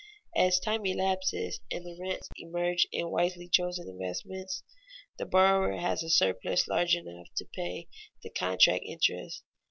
[0.35, 4.63] As time elapses and the rents emerge in wisely chosen investments,
[5.19, 7.87] the borrower has a surplus large enough to pay
[8.23, 9.43] the contract interest.